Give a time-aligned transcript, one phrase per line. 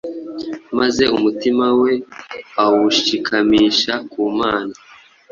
[0.77, 1.91] maze umutima we
[2.63, 4.73] awushikamisha ku Mana,